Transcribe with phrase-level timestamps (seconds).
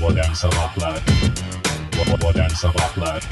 [0.00, 0.98] Modern Sabahlar
[2.22, 3.22] Modern Sabahlar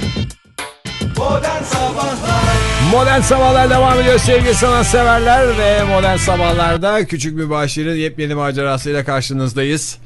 [1.17, 2.57] Modern Sabahlar
[2.93, 9.99] Modern Sabahlar devam ediyor sevgili sanatseverler ve Modern Sabahlar'da Küçük Mübaşir'in yepyeni macerasıyla karşınızdayız.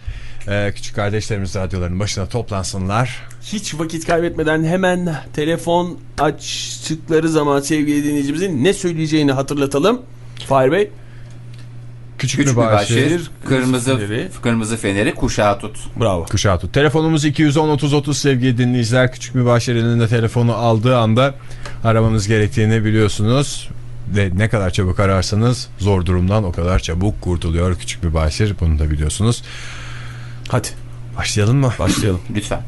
[0.49, 3.23] Ee, küçük kardeşlerimiz radyoların başına toplansınlar.
[3.43, 10.03] Hiç vakit kaybetmeden hemen telefon açtıkları zaman sevgili dinleyicimizin ne söyleyeceğini hatırlatalım.
[10.49, 10.91] Fahir Bey.
[12.23, 12.97] Küçük, Küçük Mübaşir.
[12.97, 14.29] mübaşir, kırmızı, feneri.
[14.43, 15.77] kırmızı feneri kuşağı tut.
[16.01, 16.25] Bravo.
[16.25, 16.75] Kuşağı tut.
[16.75, 19.13] Telefonumuz 210-30-30 sevgili dinleyiciler.
[19.13, 21.35] Küçük Mübaşir elinde telefonu aldığı anda
[21.85, 23.69] aramanız gerektiğini biliyorsunuz.
[24.17, 28.55] Ve ne kadar çabuk ararsanız zor durumdan o kadar çabuk kurtuluyor Küçük Mübaşir.
[28.61, 29.43] Bunu da biliyorsunuz.
[30.49, 30.69] Hadi
[31.19, 31.73] Başlayalım mı?
[31.79, 32.21] başlayalım.
[32.35, 32.63] Lütfen.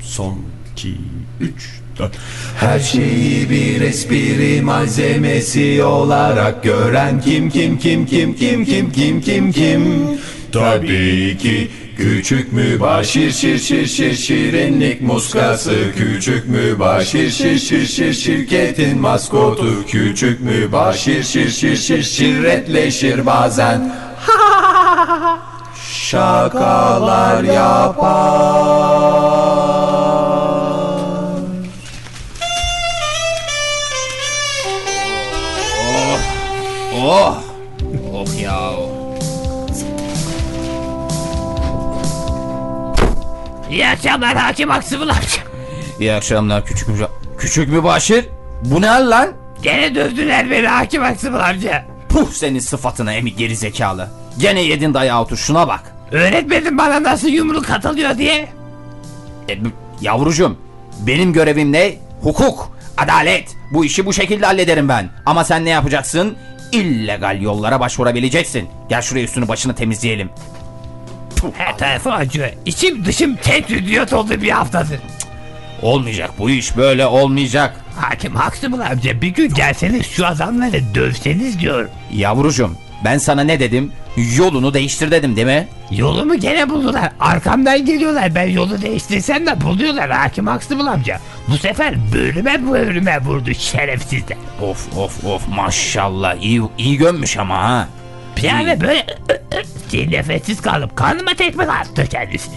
[0.00, 0.38] Son
[0.80, 0.94] 2,
[1.40, 2.12] 3, 4.
[2.56, 9.52] Her şeyi bir espri malzemesi olarak gören kim kim kim kim kim kim kim kim
[9.52, 10.08] kim?
[10.52, 11.70] Tabii ki.
[11.96, 15.74] Küçük mübaşir şir şir şir şirinlik muskası.
[15.96, 19.86] Küçük mübaşir şir şir şir şirketin maskotu.
[19.86, 23.96] Küçük mübaşir şir şir şir şirretleşir bazen.
[25.92, 28.99] Şakalar yapar
[43.70, 45.42] İyi akşamlar hakim Aksımıl amca.
[46.00, 46.96] İyi akşamlar küçük mü
[47.38, 48.28] Küçük mübaşir?
[48.64, 49.28] Bu ne hal lan?
[49.62, 51.84] Gene dövdüler beni hakim Aksımıl amca.
[52.08, 54.08] Puh senin sıfatına emi geri zekalı.
[54.38, 55.94] Gene yedin dayağı otur şuna bak.
[56.12, 58.48] Öğretmedin bana nasıl yumruk atılıyor diye.
[59.50, 59.58] E,
[60.00, 60.56] yavrucuğum
[61.06, 61.94] benim görevim ne?
[62.22, 63.56] Hukuk, adalet.
[63.72, 65.10] Bu işi bu şekilde hallederim ben.
[65.26, 66.36] Ama sen ne yapacaksın?
[66.72, 68.68] İllegal yollara başvurabileceksin.
[68.88, 70.30] Gel şuraya üstünü başını temizleyelim.
[71.56, 72.48] Her tarafı acıyor.
[72.64, 75.00] İçim dışım tek rüdiyot oldu bir haftadır.
[75.82, 77.80] Olmayacak bu iş böyle olmayacak.
[77.96, 81.88] Hakim Aksımıl amca bir gün gelseniz şu adamları dövseniz diyor.
[82.12, 82.70] Yavrucuğum
[83.04, 83.92] ben sana ne dedim?
[84.36, 85.68] Yolunu değiştir dedim değil mi?
[85.90, 87.12] Yolumu gene buldular.
[87.20, 88.34] Arkamdan geliyorlar.
[88.34, 91.20] Ben yolu değiştirsem de buluyorlar hakim Aksımıl amca.
[91.48, 94.36] Bu sefer bölüme bölüme vurdu şerefsizler.
[94.62, 97.88] Of of of maşallah iyi, iyi gömmüş ama ha.
[98.42, 99.06] Yani böyle
[99.90, 102.50] diye nefessiz kalıp karnıma tekme attı kendisi.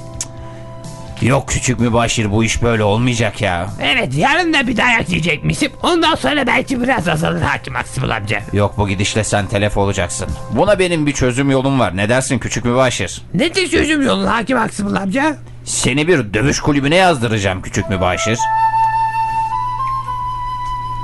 [1.22, 3.70] Yok küçük mübaşir bu iş böyle olmayacak ya.
[3.82, 5.72] Evet yarın da bir dayak yiyecekmişim.
[5.84, 8.42] Ondan sonra belki biraz azalır hakim Aksımıl amca.
[8.54, 10.28] Yok bu gidişle sen telef olacaksın.
[10.52, 11.98] Buna benim bir çözüm yolum var.
[11.98, 13.22] Ne dersin küçük mübaşir?
[13.34, 15.38] Nedir çözüm yolu hakim Aksımıl amca?
[15.66, 18.40] Seni bir dövüş kulübüne yazdıracağım küçük mübaşir.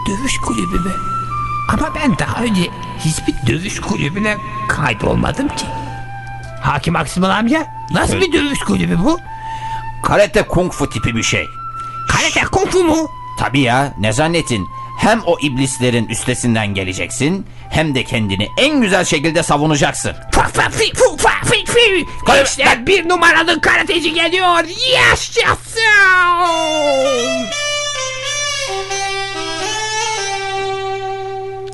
[0.07, 1.19] Dövüş kulübü mü?
[1.74, 2.62] Ama ben daha önce
[3.00, 4.38] hiçbir dövüş kulübüne
[4.68, 5.66] kaydolmadım ki.
[6.62, 9.19] Hakim Aksımıl amca nasıl bir dövüş kulübü bu?
[10.03, 11.46] Karate kung fu tipi bir şey.
[12.09, 13.09] Karate kung fu mu?
[13.40, 14.68] Tabii ya ne zannettin?
[15.00, 20.16] Hem o iblislerin üstesinden geleceksin hem de kendini en güzel şekilde savunacaksın.
[20.31, 22.06] Fa fa fi fu fa fi fi.
[22.44, 24.63] İşte bir numaralı karateci geliyor.
[24.94, 25.80] Yaşasın.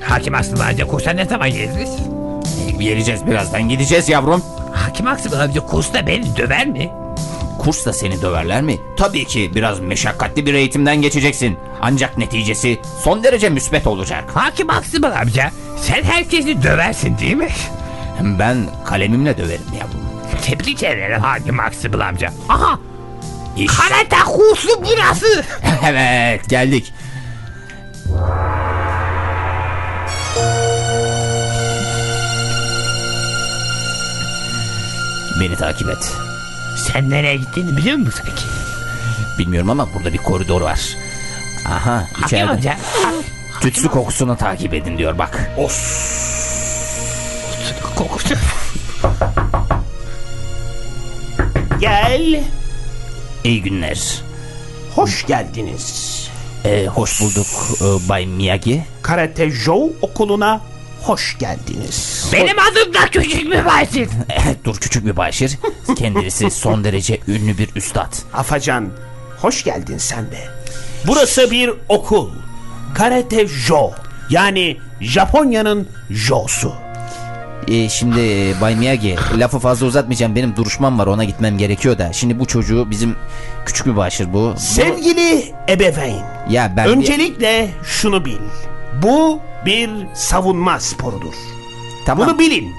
[0.09, 1.89] Hakim Aksımıl amca kursa ne zaman geliriz?
[2.79, 4.43] Geleceğiz birazdan gideceğiz yavrum.
[4.73, 6.91] Hakim Aksımıl amca kursta beni döver mi?
[7.59, 8.77] Kursla seni döverler mi?
[8.97, 11.57] Tabii ki biraz meşakkatli bir eğitimden geçeceksin.
[11.81, 14.23] Ancak neticesi son derece müsbet olacak.
[14.33, 15.51] Hakim Aksımıl amca
[15.81, 17.49] sen herkesi döversin değil mi?
[18.21, 20.05] Ben kalemimle döverim yavrum.
[20.45, 22.31] Tebrik ederim Hakim Aksımıl amca.
[22.49, 22.79] Aha
[23.57, 23.73] İşte.
[23.83, 25.43] karate kursu burası.
[25.87, 26.93] evet geldik.
[35.41, 36.11] Beni takip et.
[36.77, 38.43] Sen nereye gittiğini biliyor musun sanki?
[39.39, 40.79] Bilmiyorum ama burada bir koridor var.
[41.69, 42.51] Aha Hakim içeride.
[42.51, 42.77] amca.
[43.61, 45.49] Tütsü kokusunu takip edin diyor bak.
[47.95, 48.35] Kokusu.
[51.79, 52.43] Gel.
[53.43, 54.21] İyi günler.
[54.95, 56.15] Hoş geldiniz.
[56.65, 57.47] Ee, hoş bulduk
[57.81, 58.83] e, Bay Miyagi.
[59.01, 60.61] Karate Joe okuluna
[61.01, 62.29] hoş geldiniz.
[62.33, 64.07] Benim adım da küçük mübaşir.
[64.29, 65.57] Eh, Dur küçük mübaşir.
[65.97, 68.13] Kendisi son derece ünlü bir üstad.
[68.33, 68.89] Afacan,
[69.41, 70.37] hoş geldin sen de.
[71.07, 72.29] Burası bir okul.
[72.95, 73.91] Karate Jo.
[74.29, 76.73] Yani Japonya'nın Jo'su.
[77.67, 80.35] Ee, şimdi e, Bay Miyagi lafı fazla uzatmayacağım.
[80.35, 82.13] Benim duruşmam var ona gitmem gerekiyor da.
[82.13, 83.15] Şimdi bu çocuğu bizim
[83.65, 84.53] küçük mübaşir bu.
[84.57, 88.37] Sevgili ebeveyn, Ya ben öncelikle şunu bil.
[89.01, 91.33] Bu bir savunma sporudur.
[92.05, 92.27] tamam.
[92.27, 92.73] Bunu bilin.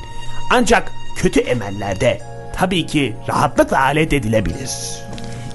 [0.51, 2.23] Ancak kötü emellerde
[2.57, 4.71] tabii ki rahatlıkla alet edilebilir.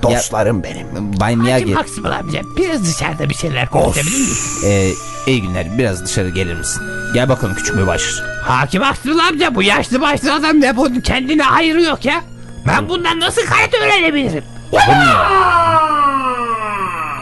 [0.04, 0.88] Dostlarım benim.
[1.19, 1.78] Bay Hakim Miyagi.
[1.78, 4.63] Aksımıl amca biraz dışarıda bir şeyler konuşabilir miyiz?
[4.66, 4.92] Ee,
[5.28, 5.78] iyi günler.
[5.78, 6.84] Biraz dışarı gelir misin?
[7.13, 8.24] Gel bakalım küçük mübaşir.
[8.44, 12.22] Hakim Aksımıl amca bu yaşlı başlı adam ne bunun kendine hayrı yok ya.
[12.68, 14.44] Ben bundan nasıl karate öğrenebilirim?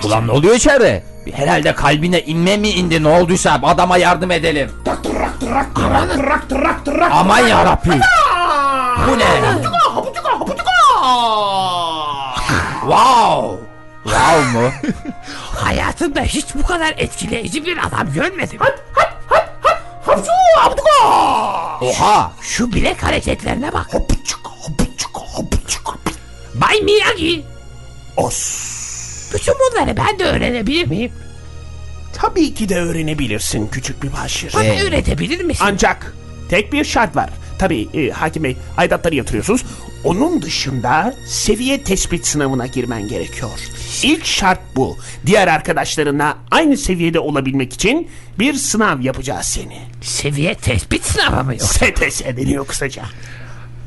[0.03, 1.03] Ulan ne oluyor içeride?
[1.33, 4.71] Herhalde kalbine inme mi indi ne olduysa adama yardım edelim.
[7.11, 7.99] Aman yarabbi.
[9.07, 9.25] Bu ne?
[12.81, 13.59] wow.
[14.03, 14.71] Wow mu?
[15.55, 18.59] Hayatımda hiç bu kadar etkileyici bir adam görmedim.
[21.81, 22.31] Oha.
[22.41, 23.87] Şu bilek hareketlerine bak.
[26.55, 27.45] Bay Miyagi.
[28.17, 28.68] Os.
[29.39, 31.11] Bütün bunları ben de öğrenebilir miyim?
[32.13, 34.53] Tabii ki de öğrenebilirsin küçük bir başır.
[34.53, 35.63] Bana Ee, öğretebilir misin?
[35.67, 36.13] Ancak
[36.49, 37.29] tek bir şart var.
[37.59, 39.63] Tabii e, hakim bey aidatları yatırıyorsunuz.
[40.03, 43.49] Onun dışında seviye tespit sınavına girmen gerekiyor.
[44.03, 44.97] İlk şart bu.
[45.25, 48.07] Diğer arkadaşlarına aynı seviyede olabilmek için
[48.39, 49.79] bir sınav yapacağız seni.
[50.01, 51.61] Seviye tespit sınavı mı yok?
[51.61, 53.03] STS deniyor kısaca.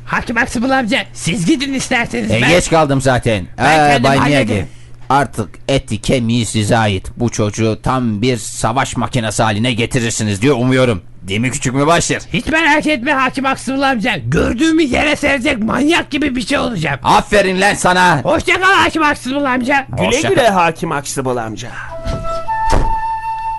[0.05, 2.31] Hakim Aksımıl amca siz gidin isterseniz.
[2.31, 2.49] E, ben...
[2.49, 3.47] geç kaldım zaten.
[3.57, 4.67] Ben Ee, kendim Bay hallederim.
[5.13, 7.11] Artık eti kemiği size ait.
[7.17, 11.01] Bu çocuğu tam bir savaş makinesi haline getirirsiniz diye umuyorum.
[11.21, 12.21] Değil mi küçük mübaşir?
[12.33, 14.17] Hiç merak etme Hakim Aksımıl amca.
[14.17, 16.99] Gördüğümü yere serecek manyak gibi bir şey olacağım.
[17.03, 18.21] Aferin lan sana.
[18.23, 19.85] Hoşça kal Hakim Aksımıl amca.
[19.89, 21.71] Güle Hoşça güle hakim Aksıbıl amca.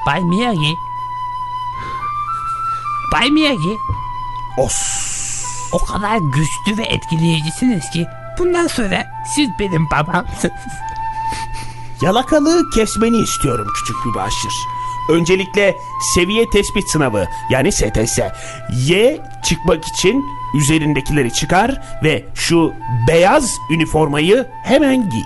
[0.07, 0.75] Bay Miyagi.
[3.13, 3.77] Bay Miyagi.
[4.59, 4.75] Os.
[5.73, 8.07] O kadar güçlü ve etkileyicisiniz ki
[8.39, 9.05] bundan sonra
[9.35, 10.53] siz benim babamsınız.
[12.03, 14.53] Yalakalığı kesmeni istiyorum küçük bir başır.
[15.09, 15.77] Öncelikle
[16.15, 18.19] seviye tespit sınavı yani STS.
[18.87, 20.25] Y çıkmak için
[20.55, 22.73] üzerindekileri çıkar ve şu
[23.09, 25.23] beyaz üniformayı hemen giy.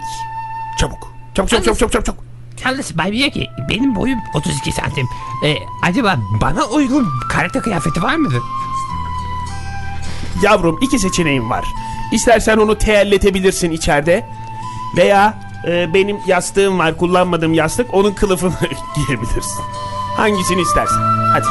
[0.79, 1.13] Çabuk.
[1.35, 2.07] Çabuk çabuk çabuk çabuk çabuk.
[2.07, 2.25] çabuk.
[2.65, 5.09] Yalnız Bay Miyagi benim boyum 32 santim.
[5.45, 8.43] Ee, acaba bana uygun karate kıyafeti var mıdır?
[10.43, 11.65] Yavrum iki seçeneğim var.
[12.13, 14.27] İstersen onu teelletebilirsin içeride
[14.97, 15.35] veya
[15.67, 18.53] e, benim yastığım var kullanmadığım yastık onun kılıfını
[18.97, 19.65] giyebilirsin.
[20.17, 21.01] Hangisini istersen.
[21.33, 21.47] Hadi.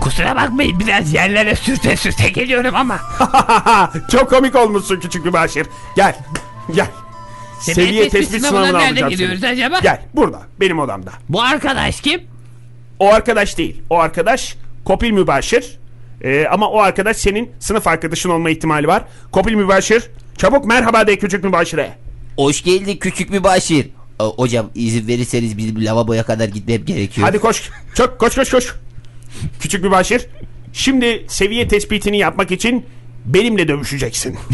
[0.00, 3.00] Kusura bakmayın biraz yerlere sürte sürte geliyorum ama.
[4.10, 5.66] Çok komik olmuşsun küçük bir başır.
[5.96, 6.16] Gel.
[6.74, 6.86] Gel.
[7.60, 9.50] Seviye tespit sınavına nerede alacağım gidiyoruz seni.
[9.50, 9.78] acaba?
[9.82, 11.10] Gel burada benim odamda.
[11.28, 12.20] Bu arkadaş kim?
[12.98, 13.82] O arkadaş değil.
[13.90, 15.78] O arkadaş Kopil Mübaşir.
[16.24, 19.02] Ee, ama o arkadaş senin sınıf arkadaşın olma ihtimali var.
[19.32, 21.98] Kopil Mübaşir çabuk merhaba de küçük Mübaşir'e.
[22.36, 23.88] Hoş geldin küçük mübaşir.
[24.18, 27.26] O- Hocam izin verirseniz bizim lavaboya kadar gitmem gerekiyor.
[27.28, 27.70] Hadi koş.
[27.94, 28.74] Çok koş koş koş.
[29.60, 30.26] Küçük Mübaşir.
[30.72, 32.86] Şimdi seviye tespitini yapmak için
[33.24, 34.38] benimle dövüşeceksin.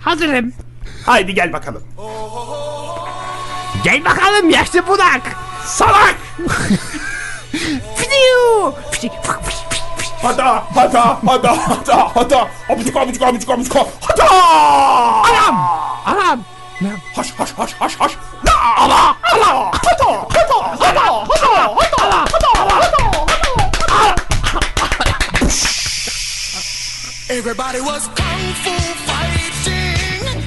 [0.00, 0.52] Hazırım.
[1.06, 1.82] Haydi gel bakalım.
[3.84, 5.36] Gel bakalım yaşlı budak.
[5.64, 6.16] Salak!
[7.96, 8.74] Fidiyu.
[10.22, 12.40] Hata, hata, hata, hata, hata.
[12.68, 13.74] Abucuk, abucuk, abucuk, abucuk.
[14.04, 14.26] Hata!
[15.24, 15.56] Anam.
[16.04, 16.44] Anam.
[17.16, 18.12] Haş, haş, haş, haş, haş.
[18.44, 19.72] Na, ala, ala.
[19.72, 21.00] Hata, hata, hata,
[21.32, 23.04] hata, hata, hata, hata.
[27.30, 28.74] Everybody was kung fu
[29.08, 30.44] fighting.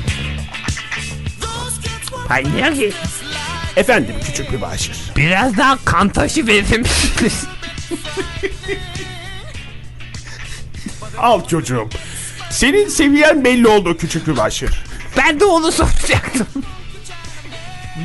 [1.41, 2.27] Those kids were.
[3.77, 4.98] Efendim küçük bir başır.
[5.15, 7.43] Biraz daha kan taşı verir misiniz?
[11.17, 11.89] Al çocuğum.
[12.50, 14.84] Senin seviyen belli oldu küçük bir başır.
[15.17, 16.48] Ben de onu soracaktım.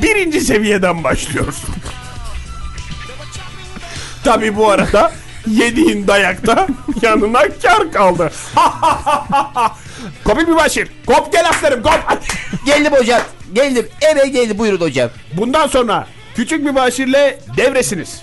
[0.03, 1.75] Birinci seviyeden başlıyorsun.
[4.25, 5.13] Tabi bu arada
[5.47, 6.67] yediğin dayakta
[7.03, 8.33] yanına kar kaldı.
[10.25, 10.89] Kopil bir başır.
[11.07, 12.23] Kop gel aslanım kop.
[12.67, 13.23] Geldim hocam.
[13.53, 13.89] Geldim.
[14.01, 14.59] Hemen geldim.
[14.59, 15.11] Buyurun hocam.
[15.33, 16.07] Bundan sonra
[16.37, 18.23] küçük bir başirle devresiniz.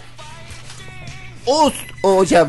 [1.45, 2.48] Os hocam.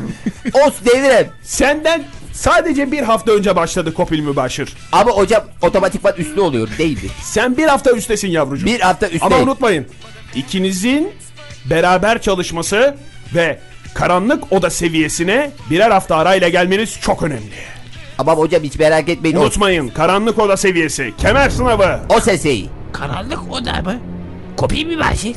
[0.53, 1.29] Os devirem.
[1.43, 4.73] Senden sadece bir hafta önce başladı Kopil Mübaşir.
[4.91, 7.09] Ama hocam otomatikman üstü oluyor değil mi?
[7.23, 8.65] Sen bir hafta üstesin yavrucuğum.
[8.65, 9.25] Bir hafta üstte.
[9.25, 9.87] Ama unutmayın
[10.35, 11.13] ikinizin
[11.69, 12.95] beraber çalışması
[13.35, 13.59] ve
[13.93, 17.80] karanlık oda seviyesine birer hafta arayla gelmeniz çok önemli.
[18.21, 19.35] Ama hocam hiç merak etmeyin.
[19.35, 21.99] O, Unutmayın karanlık oda seviyesi kemer sınavı.
[22.09, 22.65] o sesi.
[22.91, 23.95] Karanlık oda mı?
[24.57, 25.35] Kopya mı başır?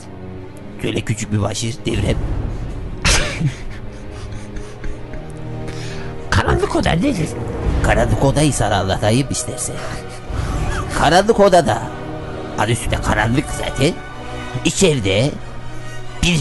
[0.83, 2.17] Şöyle küçük bir başır devirem.
[6.31, 7.29] Karanlık oda nedir?
[7.83, 9.77] Karanlık odayı sana anlatayım istersen.
[10.99, 11.83] Karanlık odada.
[12.59, 13.93] Adı üstünde karanlık zaten.
[14.65, 15.31] içeride
[16.23, 16.41] bir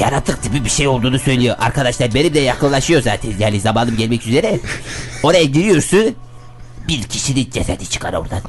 [0.00, 1.56] yaratık tipi bir şey olduğunu söylüyor.
[1.58, 3.32] Arkadaşlar benim de yakınlaşıyor zaten.
[3.38, 4.60] Yani zamanım gelmek üzere.
[5.22, 6.16] Oraya giriyorsun.
[6.88, 8.40] Bir kişinin cesedi çıkar oradan.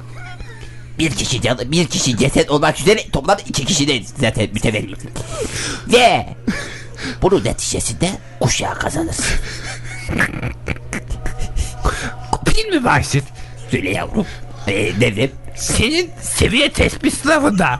[0.99, 4.99] Bir kişi can- bir kişi ceset olmak üzere toplam iki kişi de zaten mütevellit.
[5.87, 6.25] Ve
[7.21, 9.25] bunun neticesinde kuşağı kazanırsın.
[12.31, 13.23] Kopil mi Başir?
[13.71, 14.25] Söyle yavrum.
[14.67, 15.29] Ee, devrem.
[15.55, 17.79] Senin seviye tespit sınavında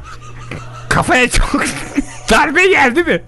[0.89, 1.63] kafaya çok
[2.31, 3.21] darbe geldi mi?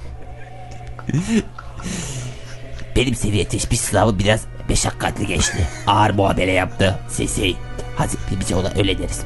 [2.95, 5.67] Benim seviye teşbih sınavı biraz meşakkatli geçti.
[5.87, 6.99] Ağır muamele yaptı.
[7.09, 7.55] Sesi.
[7.95, 9.21] Hadi bize ona öyle deriz.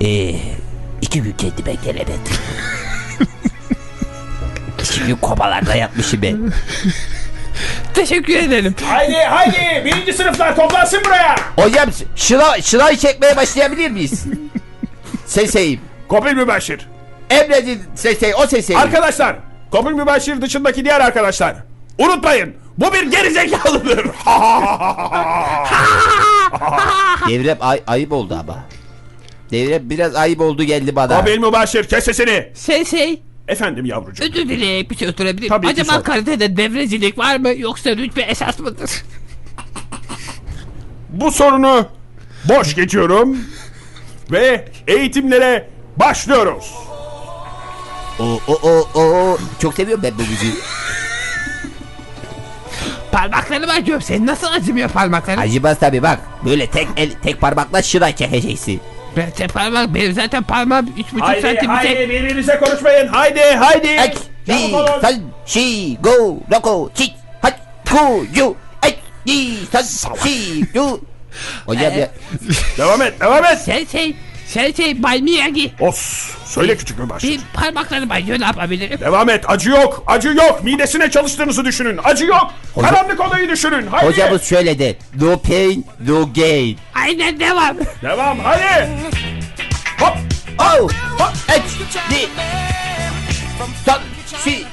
[0.00, 0.34] Ee,
[1.02, 2.20] iki gün kendime gelemedim.
[4.80, 6.52] iki gün komalarda yatmışım ben.
[7.94, 8.74] Teşekkür ederim.
[8.84, 11.36] Haydi haydi birinci sınıflar toplansın buraya.
[11.56, 14.24] Hocam şınav, şınav çekmeye başlayabilir miyiz?
[15.26, 15.80] Seseyim.
[16.08, 16.88] Kopil Mübaşir.
[17.30, 18.82] Emredin sesey o seseyim.
[18.82, 19.36] Arkadaşlar
[19.70, 21.56] Kopil Mübaşir dışındaki diğer arkadaşlar.
[21.98, 24.06] Unutmayın bu bir gerizekalıdır.
[27.28, 28.64] Devrem ay- ayıp oldu ama.
[29.50, 31.18] Devrem biraz ayıp oldu geldi bana.
[31.20, 32.48] Kopil Mübaşir kes sesini.
[32.66, 34.22] Şey şey Efendim yavrucuğum.
[34.24, 35.48] özür dileyerek bir şey sorabilir?
[35.48, 36.04] Tabii ki Acaba sor.
[36.04, 38.90] kalitede devrecilik var mı yoksa rütbe esas mıdır?
[41.08, 41.86] Bu sorunu
[42.44, 43.38] boş geçiyorum.
[44.30, 46.74] Ve eğitimlere başlıyoruz.
[48.20, 50.54] O o o o çok seviyorum ben bu müziği.
[53.12, 54.02] Parmaklarımı acıyorum.
[54.02, 55.40] Senin nasıl acımıyor parmakların?
[55.40, 56.18] Acımaz tabi bak.
[56.44, 58.80] Böyle tek el tek parmakla şıra çekeceksin.
[59.16, 62.08] Ben te parmak, benim zaten parmağım 3,5 Haydi santim bir haydi tek.
[62.08, 63.08] birbirinize konuşmayın.
[63.08, 63.88] Haydi haydi.
[63.88, 64.70] Ek, di,
[65.02, 65.14] san,
[65.46, 67.12] şi, go, loko, çit,
[67.42, 67.54] hat,
[67.90, 68.96] ku, yu, ek,
[69.26, 69.82] di, san,
[70.24, 71.00] şi, yu.
[71.66, 72.10] Hocam ya,
[72.78, 73.58] Devam et devam et.
[73.58, 74.16] Sen şey,
[74.50, 75.72] sen şey Bay Miyagi.
[75.80, 76.30] Os.
[76.44, 77.28] Söyle küçük Mübaşir.
[77.28, 79.00] Bir parmaklarım acıyor ne yapabilirim?
[79.00, 79.44] Devam et.
[79.48, 80.02] Acı yok.
[80.06, 80.64] Acı yok.
[80.64, 82.00] Midesine çalıştığınızı düşünün.
[82.04, 82.50] Acı yok.
[82.80, 83.86] Karanlık odayı düşünün.
[83.86, 84.06] Haydi.
[84.06, 84.96] hocamız şöyle de.
[85.20, 86.78] No pain, no gain.
[86.94, 87.76] Aynen devam.
[88.02, 88.38] Devam.
[88.38, 88.88] Hadi.
[90.00, 90.16] Hop.
[90.58, 90.88] Oh,
[91.18, 91.62] hop, ek,
[92.10, 92.28] di,
[93.86, 94.00] san,
[94.44, 94.64] şi.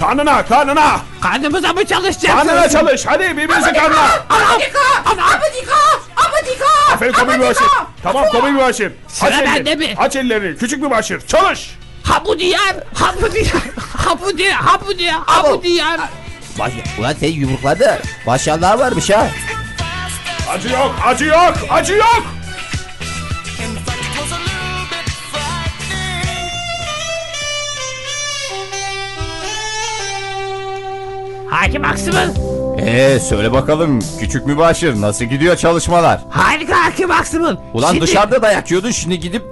[0.00, 1.00] Karnına karnına.
[1.20, 2.36] Karnımıza mı çalışacağız?
[2.38, 3.06] Karnına çalış.
[3.06, 4.04] Hadi birbirinize karnına.
[4.30, 4.80] Abadika!
[5.04, 5.76] Abadika!
[6.16, 6.92] Abadika!
[6.92, 7.64] Aferin Komil Mübaşir.
[8.04, 8.92] Tamam Komil Mübaşir.
[9.08, 9.54] Sıra Aç ellerini.
[9.66, 9.94] bende mi?
[9.98, 10.56] Aç ellerini.
[10.58, 11.20] Küçük Mübaşir.
[11.20, 11.70] Çalış.
[12.02, 12.76] Habu diyar!
[12.94, 13.62] Habu diyar!
[13.96, 14.52] Habu diyar!
[14.54, 15.18] Habu diyar!
[15.26, 16.00] Habu diyar!
[16.58, 17.98] Baş, ulan sen yumrukladı.
[18.26, 19.28] Maşallah varmış ha.
[20.50, 20.94] Acı yok.
[21.06, 21.54] Acı yok.
[21.70, 22.22] Acı yok.
[31.50, 32.34] Hakim Aksım'ın
[32.78, 36.20] Ee söyle bakalım küçük mübaşir nasıl gidiyor çalışmalar?
[36.30, 37.58] harika Hakim Aksım'ın.
[37.74, 39.42] Ulan Şimdi- dışarıda dayak yiyordun şimdi gidip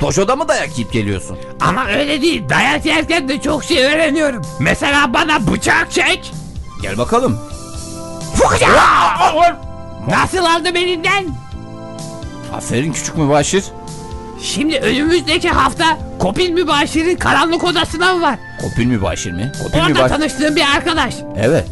[0.00, 1.38] dojoda mı dayak yiyip geliyorsun?
[1.60, 2.48] Ama öyle değil.
[2.48, 4.42] Dayak yerken de çok şey öğreniyorum.
[4.60, 6.32] Mesela bana bıçak çek.
[6.82, 7.38] Gel bakalım.
[10.08, 11.24] Nasıl aldım elinden?
[12.56, 13.64] Aferin küçük mübaşir.
[14.42, 18.38] Şimdi önümüzdeki hafta Kopil Mübaşir'in karanlık odasına mı var?
[18.62, 19.52] Kopil mübaşir mi?
[19.62, 20.08] Kopil Orada mübaşir.
[20.08, 21.14] tanıştığım bir arkadaş.
[21.42, 21.64] Evet.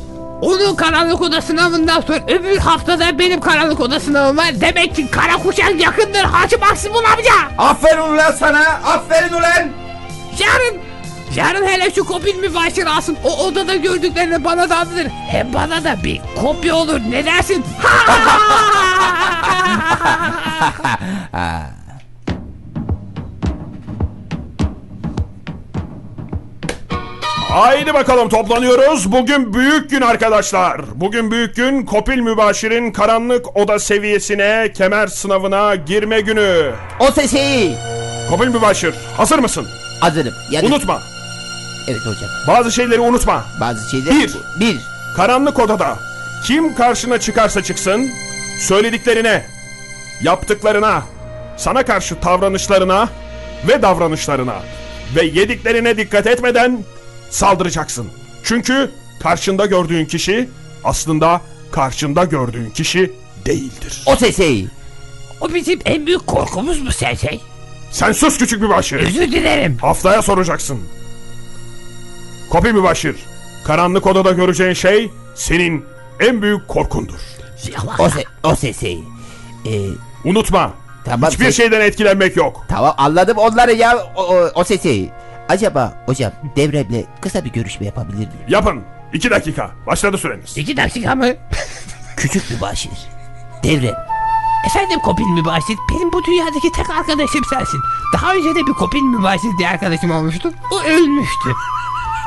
[0.43, 4.61] Onun karanlık oda sınavından sonra öbür haftada benim karanlık oda sınavım var.
[4.61, 7.33] Demek ki kara kuşak yakındır Hacı Maksimum amca.
[7.59, 8.61] Aferin ulan sana.
[8.85, 9.71] Aferin ulan.
[10.38, 10.81] Yarın,
[11.35, 13.16] yarın hele şu kopil mübaşir alsın.
[13.25, 15.07] O odada gördüklerini bana da anlatır.
[15.28, 17.00] Hem bana da bir kopya olur.
[17.11, 17.64] Ne dersin?
[27.49, 29.12] Haydi bakalım toplanıyoruz.
[29.12, 30.81] Bugün büyük gün arkadaşlar.
[30.95, 36.73] Bugün büyük gün Kopil Mübaşir'in karanlık oda seviyesine kemer sınavına girme günü.
[37.00, 37.75] O sesi.
[38.31, 39.67] Kopil Mübaşir hazır mısın?
[40.00, 40.35] Hazırım.
[40.50, 41.03] Yani, Unutma.
[41.88, 42.31] Evet hocam.
[42.49, 43.45] Bazı şeyleri unutma.
[43.61, 44.15] Bazı şeyler.
[44.15, 44.37] Bir.
[44.61, 44.76] Bir.
[45.17, 45.97] Karanlık odada
[46.45, 48.11] kim karşına çıkarsa çıksın
[48.61, 49.47] söylediklerine,
[50.23, 51.03] yaptıklarına,
[51.57, 53.09] sana karşı davranışlarına
[53.69, 54.55] ve davranışlarına
[55.17, 56.79] ve yediklerine dikkat etmeden
[57.30, 58.06] saldıracaksın.
[58.45, 58.90] Çünkü
[59.23, 60.49] karşında gördüğün kişi
[60.85, 61.40] aslında
[61.73, 63.12] karşında gördüğün kişi
[63.47, 64.02] değildir.
[64.06, 64.66] O sesi.
[65.40, 67.40] o bizim en büyük korkumuz mu Sensei?
[67.90, 68.97] Sen sus küçük bir başır.
[69.00, 69.78] Özür dilerim.
[69.80, 70.80] Haftaya soracaksın.
[72.50, 73.16] Kopil mübaşir.
[73.64, 75.85] Karanlık odada göreceğin şey senin
[76.21, 77.18] en büyük korkundur.
[77.99, 78.99] O, se o sesi.
[79.66, 79.71] Ee,
[80.25, 80.73] Unutma.
[81.04, 82.64] Tamam, Hiçbir şeyden etkilenmek yok.
[82.68, 83.99] tamam anladım onları ya.
[84.16, 85.11] O, o, o sesi.
[85.49, 88.31] Acaba hocam devremle kısa bir görüşme yapabilir miyim?
[88.49, 88.83] Yapın.
[89.12, 89.71] İki dakika.
[89.87, 90.59] Başladı süreniz.
[90.59, 91.26] İki dakika mı?
[92.17, 92.93] Küçük bir başır.
[93.62, 93.95] Devrem.
[94.67, 97.81] Efendim Kopil Mübaşir, benim bu dünyadaki tek arkadaşım sensin.
[98.15, 100.53] Daha önce de bir Kopil Mübaşir diye arkadaşım olmuştu.
[100.73, 101.50] O ölmüştü.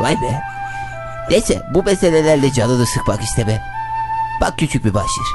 [0.02, 0.42] Vay be.
[1.30, 3.62] Neyse bu meselelerle canını sıkmak isteme.
[4.42, 5.26] Bak küçük bir başır.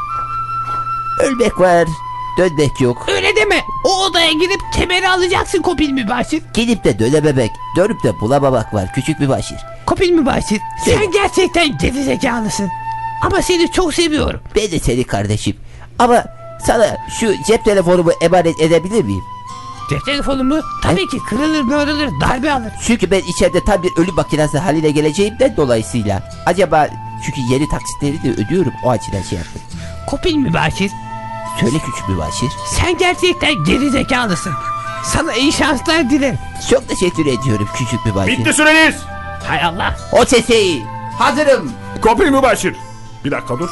[1.20, 1.88] Ölmek var,
[2.38, 3.06] dönmek yok.
[3.08, 3.60] Öyle deme.
[3.84, 6.42] O odaya girip kemeri alacaksın Kopil Mübaşir.
[6.54, 9.58] Gidip de dönememek, dönüp de bulamamak var küçük bir başır.
[9.86, 12.68] Kopil Mübaşir, Sen- sen gerçekten gerizekalısın.
[13.22, 14.40] Ama seni çok seviyorum.
[14.56, 15.56] Ben de seni kardeşim.
[15.98, 16.24] Ama
[16.66, 19.24] sana şu cep telefonumu emanet edebilir miyim?
[19.90, 22.72] Cep telefonumu tabii ki kırılır mırılır darbe alır.
[22.86, 26.22] Çünkü ben içeride tam bir ölüm makinesi haline geleceğimden dolayısıyla.
[26.46, 26.88] Acaba
[27.26, 29.62] çünkü yeni taksitleri de ödüyorum o açıdan şey yaptım.
[30.06, 30.90] Kopil Mübaşir,
[31.60, 32.48] Söyle küçük bir başır.
[32.70, 34.52] sen gerçekten gerizekalısın.
[35.04, 36.38] Sana iyi şanslar dilerim.
[36.70, 38.28] Çok teşekkür ediyorum küçük bir başır.
[38.32, 38.96] Bitti süreniz.
[39.48, 39.96] Hay Allah.
[40.12, 40.82] O sesi.
[41.18, 41.72] Hazırım.
[42.02, 42.76] Kopil mübaşir.
[43.24, 43.70] Bir dakika dur.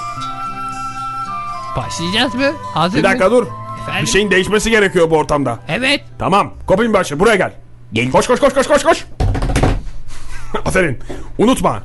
[1.77, 2.53] Başlayacağız mı?
[2.75, 3.31] Hazır Bir dakika mı?
[3.31, 3.47] dur.
[3.83, 4.03] Efendim?
[4.03, 5.59] Bir şeyin değişmesi gerekiyor bu ortamda.
[5.69, 6.05] Evet.
[6.19, 6.51] Tamam.
[6.67, 7.53] Kopil mübaşir buraya gel.
[7.93, 8.11] Gel.
[8.11, 9.05] Koş koş koş koş koş koş.
[10.67, 10.99] Aferin.
[11.39, 11.83] Unutma.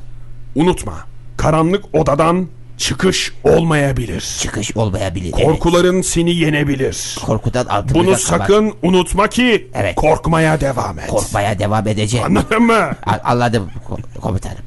[0.54, 0.92] Unutma.
[1.36, 2.46] Karanlık odadan
[2.78, 4.20] çıkış olmayabilir.
[4.40, 5.30] Çıkış olmayabilir.
[5.32, 6.84] Korkuların seni yenebilir.
[6.84, 7.18] Evet.
[7.26, 9.94] Korkudan altımıza Bunu sakın unutma ki Evet.
[9.94, 11.06] korkmaya devam et.
[11.08, 12.26] Korkmaya devam edeceğim.
[12.26, 12.90] Anladın mı?
[13.06, 14.58] A- Anladım ko- komutanım.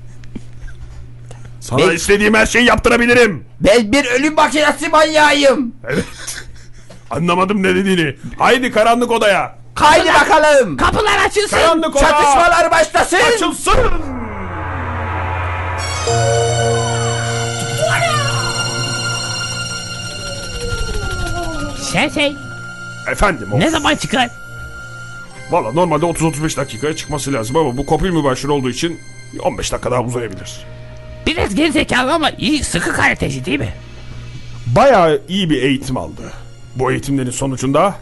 [1.60, 3.46] Sana Ben- istediğim her şeyi yaptırabilirim.
[3.62, 5.76] Ben bir ölüm makinesi manyağıyım.
[7.12, 8.16] Anlamadım ne dediğini.
[8.38, 9.56] Haydi karanlık odaya.
[9.76, 10.78] Haydi bakalım.
[10.78, 11.58] Kapılar açılsın.
[11.58, 12.00] Karanlık oda.
[12.00, 13.18] Çatışmalar başlasın.
[13.36, 13.74] Açılsın.
[21.92, 22.36] Sensei
[23.12, 23.60] Efendim o.
[23.60, 24.30] ne zaman çıkar?
[25.52, 29.00] Valla normalde 30-35 dakikaya çıkması lazım ama bu kopil mübaşir olduğu için
[29.44, 30.66] 15 dakika daha uzayabilir.
[31.28, 33.74] Biraz gerizekalı ama iyi sıkı karateci değil mi?
[34.68, 36.32] Bayağı iyi bir eğitim aldı.
[36.76, 37.96] Bu eğitimlerin sonucunda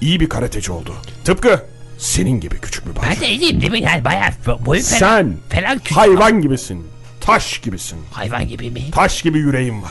[0.00, 0.94] iyi bir karateci oldu.
[1.24, 1.62] Tıpkı
[1.98, 3.10] senin gibi küçük mübaşir.
[3.10, 3.82] Ben de iyiyim değil mi?
[3.82, 4.98] Yani bayağı boyun falan.
[4.98, 5.96] Sen Falan küçük.
[5.96, 6.86] hayvan gibisin.
[7.20, 7.98] Taş gibisin.
[8.12, 8.90] Hayvan gibi mi?
[8.92, 9.90] Taş gibi yüreğin var.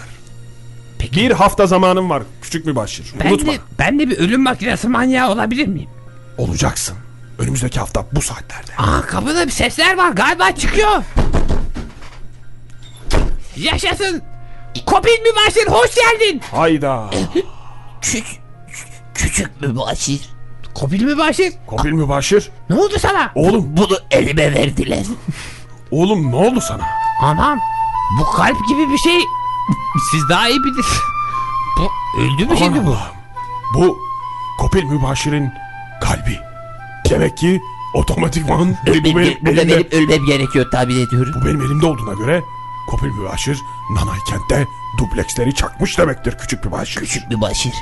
[1.11, 1.25] Peki.
[1.25, 3.13] Bir hafta zamanın var küçük mübaşir.
[3.23, 3.53] Ben Unutma.
[3.53, 5.89] de, ben de bir ölüm makinesi manyağı olabilir miyim?
[6.37, 6.95] Olacaksın.
[7.39, 8.71] Önümüzdeki hafta bu saatlerde.
[8.77, 11.03] Aa kapıda bir sesler var galiba çıkıyor.
[13.57, 14.21] Yaşasın.
[14.85, 16.41] Kopil mübaşir hoş geldin.
[16.51, 17.09] Hayda.
[18.01, 18.25] Küçük,
[19.13, 20.29] küçük mübaşir.
[20.73, 22.49] Kopil mübaşir Kopil mübaşir.
[22.69, 23.31] ne oldu sana?
[23.35, 25.03] Oğlum, Bunu elime verdiler.
[25.91, 26.83] oğlum ne oldu sana?
[27.21, 27.59] Anam
[28.19, 29.19] bu kalp gibi bir şey.
[30.11, 30.99] Siz daha iyi bilirsiniz.
[31.79, 32.97] Bu öldü mü şimdi bu?
[33.73, 33.97] Bu
[34.59, 35.51] Kopil mübaşirin
[36.01, 36.39] kalbi.
[37.09, 37.61] Demek ki
[37.93, 41.33] otomatikman bu benim, ge- burada elimde, benim ölmem gerekiyor tahmin ediyorum.
[41.41, 42.43] bu benim elimde olduğuna göre
[42.89, 43.57] Kopil mübaşir
[43.95, 46.99] Nanay kentte dupleksleri çakmış demektir küçük mübaşir.
[47.01, 47.73] Küçük mübaşir.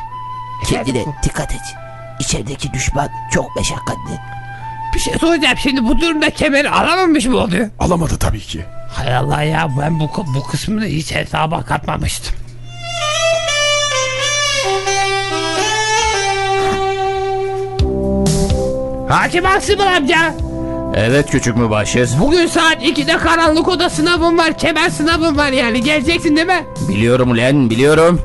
[0.69, 1.62] Kendine dikkat et.
[2.19, 4.19] İçerideki düşman çok meşakkatli.
[4.95, 7.69] Bir şey soracağım şimdi bu durumda kemeri alamamış mı oluyor?
[7.79, 8.65] Alamadı tabii ki.
[8.93, 12.36] Hay Allah ya ben bu, bu kısmını hiç hesaba katmamıştım.
[19.10, 20.34] Hakim Aksımıl amca.
[20.95, 22.10] Evet küçük mübaşir.
[22.19, 24.58] Bugün saat 2'de karanlık oda sınavım var.
[24.58, 25.84] Kemer sınavım var yani.
[25.84, 26.65] Geleceksin değil mi?
[26.89, 28.21] Biliyorum ulan biliyorum.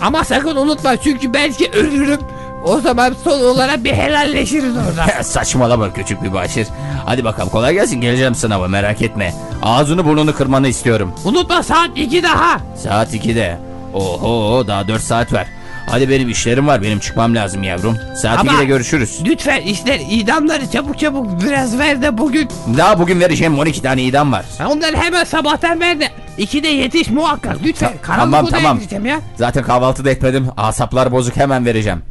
[0.00, 2.20] Ama sakın unutma çünkü belki ölürüm.
[2.64, 5.22] O zaman son olarak bir helalleşiriz orada.
[5.22, 6.66] Saçmalama küçük mübaşir.
[7.06, 9.34] Hadi bakalım kolay gelsin geleceğim sınava merak etme.
[9.62, 11.14] Ağzını burnunu kırmanı istiyorum.
[11.24, 12.60] unutma saat 2 daha.
[12.82, 13.58] Saat 2'de.
[13.94, 15.46] Oho daha 4 saat var.
[15.90, 17.96] Hadi benim işlerim var benim çıkmam lazım yavrum.
[18.22, 19.18] Saat Ama- 2'de görüşürüz.
[19.24, 22.48] Lütfen işler idamları çabuk çabuk biraz ver de bugün.
[22.78, 24.44] Daha bugün vereceğim 12 tane idam var.
[24.68, 26.08] Onları hemen sabahtan ver de.
[26.38, 27.92] 2'de yetiş muhakkak lütfen.
[28.02, 29.06] Karanlık tamam, tamam.
[29.06, 29.20] ya.
[29.36, 30.48] Zaten kahvaltı da etmedim.
[30.56, 32.02] Asaplar bozuk hemen vereceğim.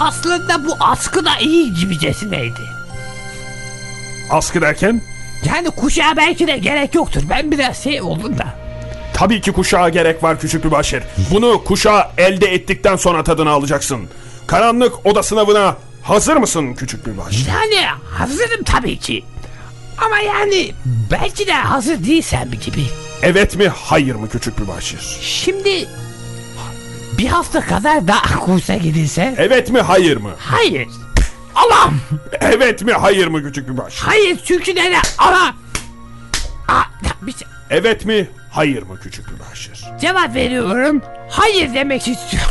[0.00, 2.60] Aslında bu askı da iyi gibicesineydi.
[4.30, 5.02] Askı derken
[5.46, 7.22] Yani kuşağa belki de gerek yoktur.
[7.30, 8.46] Ben biraz şey oldum da.
[9.14, 11.02] tabii ki kuşağa gerek var küçük mübaşir.
[11.30, 14.08] Bunu kuşağı elde ettikten sonra tadını alacaksın.
[14.46, 17.46] Karanlık oda sınavına hazır mısın küçük mübaşir?
[17.48, 17.86] Yani
[18.18, 19.24] hazırım tabii ki.
[19.98, 20.72] Ama yani
[21.10, 22.84] belki de hazır değilsem gibi.
[23.22, 25.18] Evet mi hayır mı küçük mübaşir?
[25.20, 25.88] Şimdi
[27.18, 30.30] bir hafta kadar daha kursa gidilse Evet mi hayır mı?
[30.38, 30.88] hayır.
[31.54, 32.00] Allah'ım
[32.40, 34.02] Evet mi hayır mı küçük mübaşir?
[34.06, 35.54] hayır çünkü neden ama
[36.68, 36.82] Aa,
[37.22, 39.84] bir şey- Evet mi hayır mı küçük mübaşir?
[40.00, 41.02] cevap veriyorum.
[41.30, 42.50] Hayır demek istiyorum.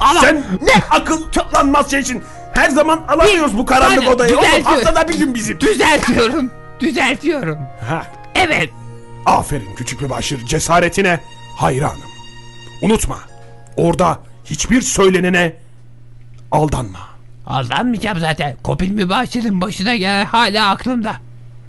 [0.00, 2.22] Ama Sen ne akıl toplanmaz şeysin.
[2.54, 4.38] Her zaman alamıyoruz bu karanlık odayı.
[4.38, 5.60] Oğlum haftada bir gün bizim.
[5.60, 6.50] Düzeltiyorum.
[6.80, 7.58] Düzeltiyorum.
[7.88, 8.70] Ha, Evet.
[9.26, 11.20] aferin küçük bir başır cesaretine
[11.56, 12.00] hayranım.
[12.82, 13.18] Unutma
[13.76, 15.52] orada hiçbir söylenene
[16.52, 16.98] aldanma.
[17.46, 18.56] Aldanmayacağım zaten.
[18.62, 21.16] Kopil mübaşirin başına gelen hala aklımda.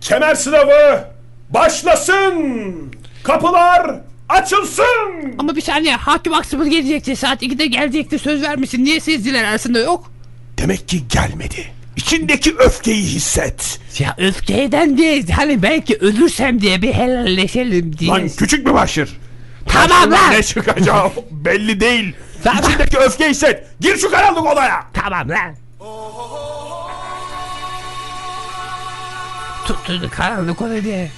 [0.01, 1.07] Kemer sınavı
[1.49, 2.75] başlasın.
[3.23, 4.85] Kapılar açılsın.
[5.37, 7.15] Ama bir saniye hakim Aksımıl gelecekti.
[7.15, 8.85] Saat 2'de gelecekti söz vermişsin.
[8.85, 10.11] Niye sezdiler arasında yok?
[10.57, 11.67] Demek ki gelmedi.
[11.97, 13.79] İçindeki öfkeyi hisset.
[13.99, 15.29] Ya öfkeden değil.
[15.29, 18.11] Hani belki ölürsem diye bir helalleşelim diye.
[18.11, 19.17] Lan küçük bir başır.
[19.67, 20.31] Tamam lan.
[20.31, 22.15] Ne çıkacağı belli değil.
[22.43, 22.63] Tamam.
[22.63, 23.63] İçindeki öfke hisset.
[23.79, 24.85] Gir şu karanlık odaya.
[24.93, 25.55] Tamam lan.
[29.65, 31.11] Tutturdu karanlık diye.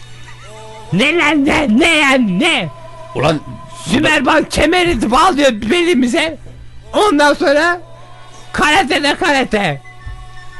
[0.93, 2.69] Ne lan ne ne lan ne?
[3.15, 3.39] Ulan
[3.85, 6.37] Sümerban kemeri bağlıyor belimize.
[6.93, 7.81] Ondan sonra
[8.53, 9.88] karate de karate.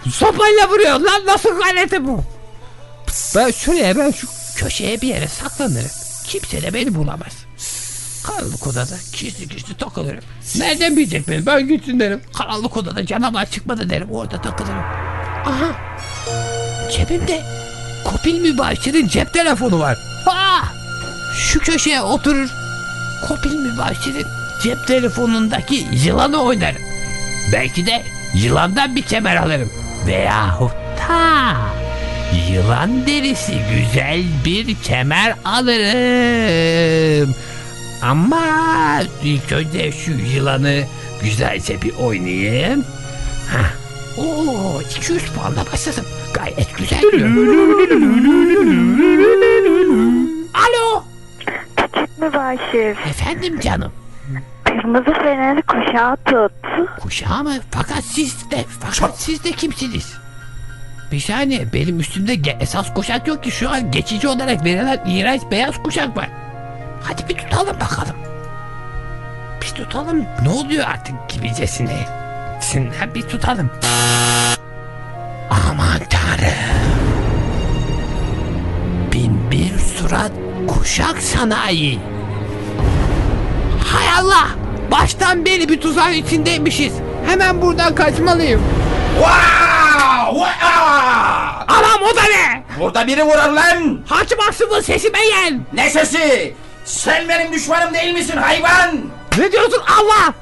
[0.07, 2.23] Sopayla vuruyor lan nasıl karate bu?
[3.35, 5.89] Ben şuraya ben şu köşeye bir yere saklanırım.
[6.25, 7.33] Kimse de beni bulamaz.
[8.23, 10.23] Karanlık odada gizli gizli takılırım.
[10.55, 11.45] Nereden bilecek beni?
[11.45, 12.21] Ben gitsin derim.
[12.37, 14.11] Karanlık odada canavar çıkmadı derim.
[14.11, 14.83] Orada takılırım.
[15.45, 15.71] Aha.
[16.91, 17.43] Cebimde
[18.05, 19.97] Kopil Mübaşir'in cep telefonu var.
[20.25, 20.63] Ha!
[21.37, 22.49] Şu köşeye oturur.
[23.27, 24.25] Kopil Mübaşir'in
[24.63, 26.81] cep telefonundaki yılanı oynarım.
[27.53, 29.71] Belki de yılandan bir kemer alırım.
[30.07, 30.71] Veyahut
[31.09, 31.55] da
[32.51, 37.35] yılan derisi güzel bir kemer alırım.
[38.01, 40.83] Ama ilk önce şu yılanı
[41.23, 42.85] güzelce bir oynayayım.
[43.51, 43.71] Hah.
[44.17, 46.05] Oo, 200 puanla başladım.
[46.33, 47.01] Gayet güzel.
[50.53, 51.03] Alo.
[51.77, 53.09] Küçük mübaşir.
[53.09, 53.91] Efendim canım.
[54.81, 56.51] Kırmızı feneri kuşağı tut.
[56.99, 57.53] Kuşağı mı?
[57.71, 60.17] Fakat siz de, fakat siz de kimsiniz?
[61.11, 65.83] Bir saniye benim üstümde esas kuşak yok ki şu an geçici olarak verilen iğrenç beyaz
[65.83, 66.29] kuşak var.
[67.03, 68.15] Hadi bir tutalım bakalım.
[69.61, 72.05] Bir tutalım ne oluyor artık gibicesine.
[72.61, 73.69] Sinden bir tutalım.
[75.49, 76.53] Aman tanrım.
[79.13, 80.31] Bin bir surat
[80.67, 81.99] kuşak sanayi.
[83.85, 84.68] Hay Allah!
[84.91, 86.93] Baştan beri bir tuzağın içindeymişiz.
[87.27, 88.61] Hemen buradan kaçmalıyım.
[89.17, 90.39] Wow!
[90.39, 90.73] Wow!
[91.67, 92.63] Anam o da ne?
[92.79, 93.99] Burada biri vurar lan.
[94.07, 95.53] Hakim Aksım'ın sesime gel.
[95.73, 96.53] Ne sesi?
[96.85, 98.95] Sen benim düşmanım değil misin hayvan?
[99.37, 100.33] Ne diyorsun Allah?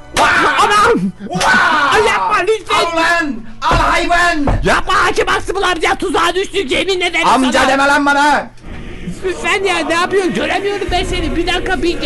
[0.60, 0.99] Anam!
[1.19, 1.49] Wow!
[1.93, 2.75] Ay yapma lütfen.
[2.86, 3.36] Al lan!
[3.62, 4.45] Al hayvan!
[4.63, 7.69] Yapma Hakim Aksım'ın amca tuzağa düştü yemin ederim Amca sana.
[7.71, 8.47] deme lan bana!
[9.25, 10.33] Lütfen ya ne yapıyorsun?
[10.33, 11.36] Göremiyorum ben seni.
[11.36, 11.97] Bir dakika bir.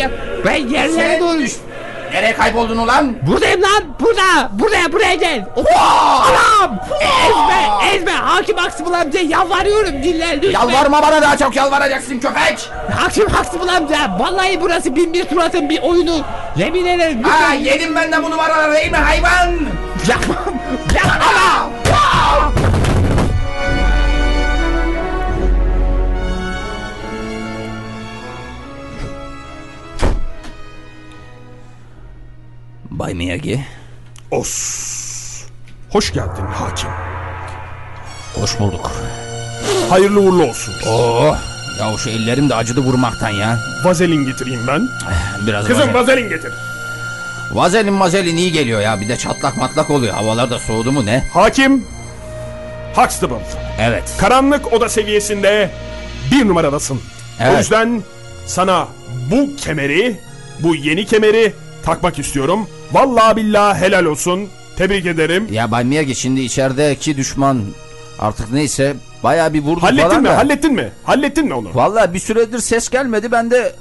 [0.44, 1.56] Ben yerlere Sen doğru düş-
[2.12, 3.16] Nereye kayboldun ulan?
[3.26, 3.84] Buradayım lan.
[4.00, 4.50] Burada.
[4.52, 5.44] Buraya buraya gel.
[5.76, 6.78] Anam!
[7.00, 8.12] Ezme ezme.
[8.12, 10.50] Hakim Aksım'ın amca yalvarıyorum dinle lütfen.
[10.50, 12.70] Yalvarma bana daha çok yalvaracaksın köpek!
[12.98, 13.96] Hakim Aksım'ın amca.
[14.18, 16.20] Vallahi burası bin bir suratın bir oyunu.
[16.56, 17.18] Yemin ederim.
[17.18, 17.30] lütfen.
[17.30, 19.48] Ha yedim ben de bu numaraları değil mi hayvan?
[20.08, 20.54] Yapmam.
[20.94, 22.61] Yapma.
[33.02, 33.64] Bay Miyagi.
[34.30, 34.52] Os.
[35.90, 36.90] Hoş geldin hakim.
[38.34, 38.90] Hoş bulduk.
[39.90, 40.74] Hayırlı uğurlu olsun.
[40.88, 41.36] Oh!
[41.80, 43.58] Ya şu ellerim de acıdı vurmaktan ya.
[43.84, 44.80] Vazelin getireyim ben.
[45.46, 45.94] Biraz Kızım vazelin.
[45.94, 46.52] vazelin getir.
[47.52, 49.00] Vazelin mazelin iyi geliyor ya.
[49.00, 50.14] Bir de çatlak matlak oluyor.
[50.14, 51.24] Havalar da soğudu mu ne?
[51.32, 51.84] Hakim.
[52.96, 53.46] Huxtable.
[53.80, 54.14] Evet.
[54.18, 55.70] Karanlık oda seviyesinde
[56.32, 56.96] bir numaradasın.
[56.96, 57.00] O
[57.40, 57.58] Evet.
[57.58, 58.02] yüzden
[58.46, 58.88] sana
[59.30, 60.20] bu kemeri,
[60.60, 61.52] bu yeni kemeri
[61.84, 62.66] takmak istiyorum.
[62.92, 64.48] Vallahi billahi helal olsun.
[64.76, 65.48] Tebrik ederim.
[65.50, 67.60] Ya Bay Miyagi şimdi içerideki düşman
[68.18, 70.28] artık neyse bayağı bir vurdu Hallettin falan mi?
[70.28, 70.36] da.
[70.36, 70.92] Hallettin mi?
[71.04, 71.68] Hallettin mi onu?
[71.74, 73.32] Vallahi bir süredir ses gelmedi.
[73.32, 73.72] Ben de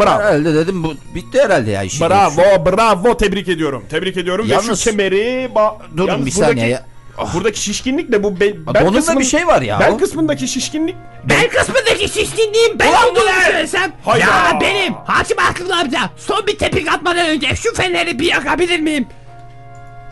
[0.00, 0.20] Bravo.
[0.22, 2.08] herhalde dedim bu bitti herhalde ya işin.
[2.08, 3.16] Bravo, bravo.
[3.16, 3.84] Tebrik ediyorum.
[3.90, 4.48] Tebrik ediyorum.
[4.48, 5.50] Ve Yalnız- şu kemeri...
[5.96, 6.84] Durun Yalnız bir saniye buradaki- ya.
[7.34, 9.80] Buradaki şişkinlik de bu be, Ha, donunda bir şey var ya.
[9.80, 13.92] Bel kısmındaki şişkinlik Ben kısmındaki şişkinliğim ben Ulan olduğunu söylesem.
[14.04, 14.24] Hayda!
[14.26, 19.06] Ya benim Hakim Aklım amca son bir tepik atmadan önce şu feneri bir yakabilir miyim?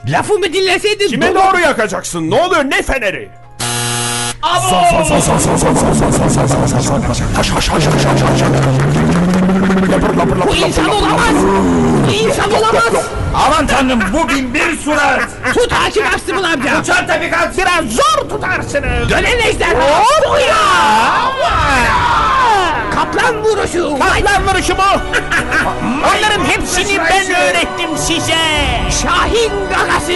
[0.08, 2.30] Lafımı dinleseydin kime doğru yakacaksın?
[2.30, 2.64] Ne oluyor?
[2.64, 3.28] Ne feneri?
[10.56, 11.34] İnsan olamaz.
[12.22, 13.04] İnsan olamaz.
[13.34, 15.20] Aman tanrım bu bin bir surat.
[15.54, 16.80] Tut Hakim Aklım amca.
[16.80, 17.58] Uçan tabikat.
[17.58, 19.10] Biraz zor tutarsınız.
[19.10, 20.04] Dönen ejderha.
[20.28, 20.54] Buraya.
[22.98, 23.98] Kaplan vuruşu.
[23.98, 24.82] Kaplan vuruşu mu?
[25.82, 28.38] Onların hepsini ben öğrettim size.
[29.02, 30.12] Şahin gagası.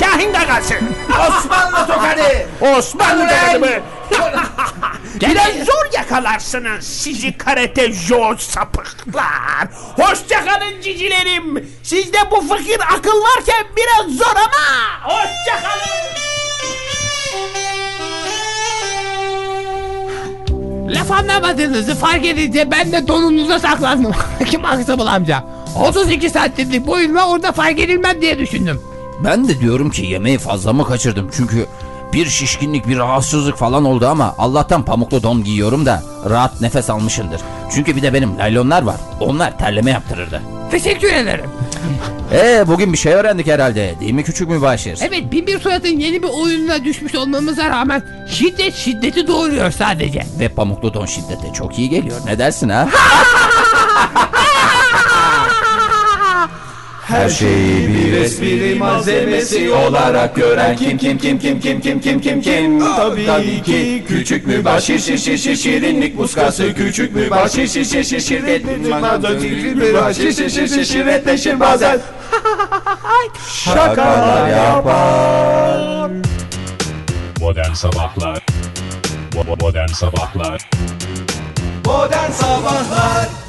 [0.00, 0.74] Şahin gagası.
[1.28, 2.48] Osmanlı tokadı.
[2.60, 3.82] Osmanlı tokadı mı?
[5.20, 9.68] Biraz zor yakalarsınız sizi karate jo sapıklar.
[9.96, 11.70] Hoşçakalın cicilerim.
[11.82, 15.04] Sizde bu fakir akıl varken biraz zor ama.
[15.04, 16.31] Hoşçakalın.
[20.92, 24.12] Laf anlamadığınızı fark edince ben de donunuza saklandım.
[24.46, 25.44] Kim Aksabıl amca?
[25.80, 28.80] 32 saatlik boyunla orada fark edilmem diye düşündüm.
[29.24, 31.30] Ben de diyorum ki yemeği fazla mı kaçırdım?
[31.36, 31.66] Çünkü
[32.12, 37.40] bir şişkinlik, bir rahatsızlık falan oldu ama Allah'tan pamuklu don giyiyorum da rahat nefes almışındır.
[37.74, 38.96] Çünkü bir de benim laylonlar var.
[39.20, 40.42] Onlar terleme yaptırırdı.
[40.70, 41.50] Teşekkür ederim.
[42.32, 43.94] Ee bugün bir şey öğrendik herhalde.
[44.00, 44.98] Değil mi küçük mübaşir?
[45.02, 50.22] Evet Binbir Suat'ın yeni bir oyununa düşmüş olmamıza rağmen şiddet şiddeti doğuruyor sadece.
[50.40, 52.16] Ve pamuklu don şiddete çok iyi geliyor.
[52.26, 52.88] Ne dersin ha?
[57.12, 62.40] Her şeyi bir espri malzemesi olarak gören kim kim kim kim kim kim kim kim
[62.42, 68.20] kim Tabii ki küçük mübaşir şir şir şir şirinlik muskası Küçük mübaşir şir şir şir
[68.20, 72.00] şirinlik mübaşir şir şir şir şirretleşir bazen
[73.48, 76.10] Şakalar yapar
[77.40, 78.46] Modern Sabahlar
[79.58, 80.70] Modern Sabahlar
[81.84, 83.41] Modern Sabahlar